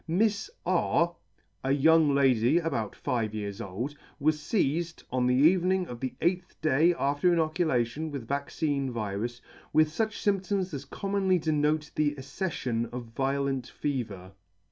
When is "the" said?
5.27-5.35, 5.99-6.15, 11.93-12.15